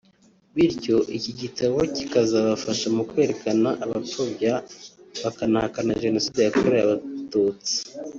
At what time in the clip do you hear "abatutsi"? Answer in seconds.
6.85-7.75